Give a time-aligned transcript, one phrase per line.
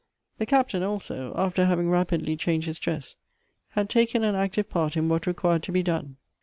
[0.39, 3.17] The Captain also, after having rapidly changed his dress,
[3.73, 6.17] had taken an active part in what required to be done.